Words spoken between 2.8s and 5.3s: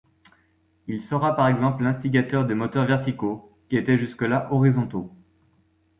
verticaux, qui étaient jusque-là horizontaux.